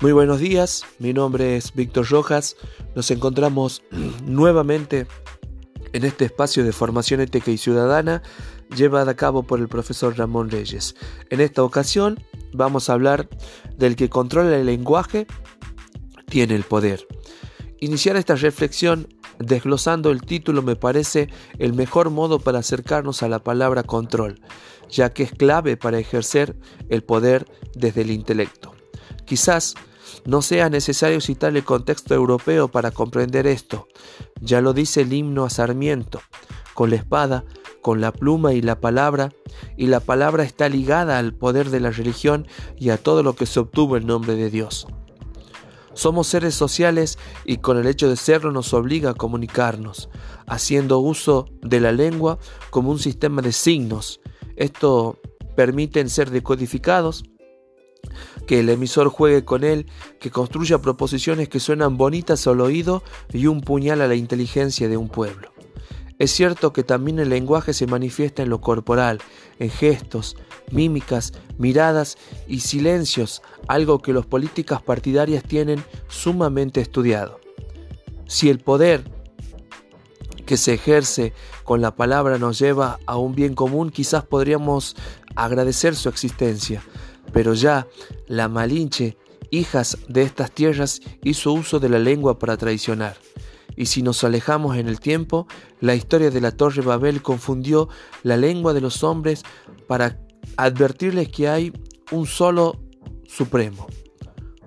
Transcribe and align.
Muy 0.00 0.12
buenos 0.12 0.40
días, 0.40 0.86
mi 0.98 1.12
nombre 1.12 1.58
es 1.58 1.74
Víctor 1.74 2.08
Rojas. 2.08 2.56
Nos 2.94 3.10
encontramos 3.10 3.82
nuevamente 4.24 5.06
en 5.92 6.06
este 6.06 6.24
espacio 6.24 6.64
de 6.64 6.72
formación 6.72 7.20
ética 7.20 7.50
y 7.50 7.58
ciudadana 7.58 8.22
llevada 8.74 9.10
a 9.10 9.16
cabo 9.16 9.42
por 9.42 9.60
el 9.60 9.68
profesor 9.68 10.16
Ramón 10.16 10.48
Reyes. 10.48 10.94
En 11.28 11.42
esta 11.42 11.62
ocasión 11.62 12.18
vamos 12.54 12.88
a 12.88 12.94
hablar 12.94 13.28
del 13.76 13.94
que 13.94 14.08
controla 14.08 14.56
el 14.56 14.64
lenguaje 14.64 15.26
tiene 16.30 16.54
el 16.54 16.62
poder. 16.62 17.06
Iniciar 17.80 18.16
esta 18.16 18.36
reflexión 18.36 19.06
desglosando 19.38 20.12
el 20.12 20.22
título 20.22 20.62
me 20.62 20.76
parece 20.76 21.28
el 21.58 21.74
mejor 21.74 22.08
modo 22.08 22.38
para 22.38 22.60
acercarnos 22.60 23.22
a 23.22 23.28
la 23.28 23.40
palabra 23.40 23.82
control, 23.82 24.40
ya 24.88 25.12
que 25.12 25.24
es 25.24 25.32
clave 25.32 25.76
para 25.76 25.98
ejercer 25.98 26.56
el 26.88 27.02
poder 27.02 27.44
desde 27.74 28.00
el 28.00 28.10
intelecto. 28.10 28.74
Quizás 29.26 29.74
no 30.24 30.42
sea 30.42 30.68
necesario 30.68 31.20
citar 31.20 31.56
el 31.56 31.64
contexto 31.64 32.14
europeo 32.14 32.68
para 32.68 32.90
comprender 32.90 33.46
esto. 33.46 33.88
Ya 34.40 34.60
lo 34.60 34.72
dice 34.72 35.02
el 35.02 35.12
himno 35.12 35.44
a 35.44 35.50
Sarmiento. 35.50 36.20
Con 36.74 36.90
la 36.90 36.96
espada, 36.96 37.44
con 37.82 38.00
la 38.00 38.12
pluma 38.12 38.52
y 38.52 38.62
la 38.62 38.80
palabra, 38.80 39.32
y 39.76 39.86
la 39.86 40.00
palabra 40.00 40.44
está 40.44 40.68
ligada 40.68 41.18
al 41.18 41.34
poder 41.34 41.70
de 41.70 41.80
la 41.80 41.90
religión 41.90 42.46
y 42.78 42.90
a 42.90 42.96
todo 42.96 43.22
lo 43.22 43.34
que 43.34 43.46
se 43.46 43.60
obtuvo 43.60 43.96
en 43.96 44.06
nombre 44.06 44.34
de 44.36 44.50
Dios. 44.50 44.86
Somos 45.92 46.28
seres 46.28 46.54
sociales 46.54 47.18
y 47.44 47.58
con 47.58 47.76
el 47.76 47.86
hecho 47.86 48.08
de 48.08 48.16
serlo 48.16 48.52
nos 48.52 48.72
obliga 48.72 49.10
a 49.10 49.14
comunicarnos, 49.14 50.08
haciendo 50.46 50.98
uso 51.00 51.46
de 51.62 51.80
la 51.80 51.92
lengua 51.92 52.38
como 52.70 52.90
un 52.90 52.98
sistema 52.98 53.42
de 53.42 53.52
signos. 53.52 54.20
Esto 54.56 55.18
permite 55.56 56.06
ser 56.08 56.30
decodificados 56.30 57.24
que 58.50 58.58
el 58.58 58.68
emisor 58.68 59.10
juegue 59.10 59.44
con 59.44 59.62
él, 59.62 59.86
que 60.18 60.32
construya 60.32 60.82
proposiciones 60.82 61.48
que 61.48 61.60
suenan 61.60 61.96
bonitas 61.96 62.48
al 62.48 62.60
oído 62.60 63.04
y 63.32 63.46
un 63.46 63.60
puñal 63.60 64.00
a 64.00 64.08
la 64.08 64.16
inteligencia 64.16 64.88
de 64.88 64.96
un 64.96 65.08
pueblo. 65.08 65.52
Es 66.18 66.32
cierto 66.32 66.72
que 66.72 66.82
también 66.82 67.20
el 67.20 67.28
lenguaje 67.28 67.72
se 67.72 67.86
manifiesta 67.86 68.42
en 68.42 68.48
lo 68.48 68.60
corporal, 68.60 69.20
en 69.60 69.70
gestos, 69.70 70.36
mímicas, 70.72 71.32
miradas 71.58 72.18
y 72.48 72.58
silencios, 72.58 73.40
algo 73.68 74.02
que 74.02 74.12
los 74.12 74.26
políticas 74.26 74.82
partidarias 74.82 75.44
tienen 75.44 75.84
sumamente 76.08 76.80
estudiado. 76.80 77.38
Si 78.26 78.50
el 78.50 78.58
poder 78.58 79.04
que 80.44 80.56
se 80.56 80.74
ejerce 80.74 81.34
con 81.62 81.80
la 81.80 81.94
palabra 81.94 82.36
nos 82.36 82.58
lleva 82.58 82.98
a 83.06 83.16
un 83.16 83.36
bien 83.36 83.54
común, 83.54 83.90
quizás 83.90 84.24
podríamos 84.24 84.96
agradecer 85.36 85.94
su 85.94 86.08
existencia, 86.08 86.82
pero 87.32 87.54
ya 87.54 87.86
la 88.26 88.48
Malinche, 88.48 89.16
hijas 89.50 89.98
de 90.08 90.22
estas 90.22 90.52
tierras, 90.52 91.00
hizo 91.22 91.52
uso 91.52 91.80
de 91.80 91.88
la 91.88 91.98
lengua 91.98 92.38
para 92.38 92.56
traicionar. 92.56 93.16
Y 93.76 93.86
si 93.86 94.02
nos 94.02 94.24
alejamos 94.24 94.76
en 94.76 94.88
el 94.88 95.00
tiempo, 95.00 95.46
la 95.80 95.94
historia 95.94 96.30
de 96.30 96.40
la 96.40 96.52
Torre 96.52 96.82
Babel 96.82 97.22
confundió 97.22 97.88
la 98.22 98.36
lengua 98.36 98.74
de 98.74 98.80
los 98.80 99.02
hombres 99.02 99.42
para 99.86 100.18
advertirles 100.56 101.28
que 101.28 101.48
hay 101.48 101.72
un 102.10 102.26
solo 102.26 102.80
supremo. 103.26 103.86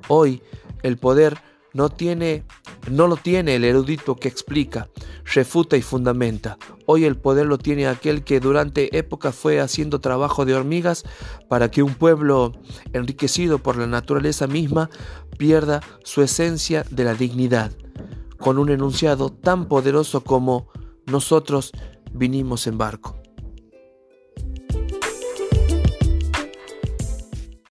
Hoy 0.08 0.42
el 0.82 0.98
poder 0.98 1.38
no 1.74 1.90
tiene 1.90 2.46
no 2.90 3.08
lo 3.08 3.16
tiene 3.16 3.56
el 3.56 3.64
erudito 3.64 4.16
que 4.16 4.28
explica, 4.28 4.90
refuta 5.34 5.78
y 5.78 5.82
fundamenta. 5.82 6.58
Hoy 6.86 7.06
el 7.06 7.18
poder 7.18 7.46
lo 7.46 7.58
tiene 7.58 7.88
aquel 7.88 8.24
que 8.24 8.40
durante 8.40 8.98
épocas 8.98 9.36
fue 9.36 9.60
haciendo 9.60 10.00
trabajo 10.00 10.46
de 10.46 10.56
hormigas 10.56 11.04
para 11.50 11.72
que 11.72 11.84
un 11.84 11.96
pueblo 11.96 12.54
enriquecido 12.94 13.60
por 13.60 13.78
la 13.78 13.88
naturaleza 13.88 14.48
misma 14.48 14.90
pierda 15.38 15.82
su 16.04 16.22
esencia 16.22 16.86
de 16.90 17.04
la 17.04 17.16
dignidad, 17.16 17.72
con 18.38 18.58
un 18.58 18.70
enunciado 18.70 19.30
tan 19.30 19.68
poderoso 19.68 20.24
como 20.24 20.70
nosotros 21.06 21.72
vinimos 22.14 22.68
en 22.68 22.78
barco. 22.78 23.23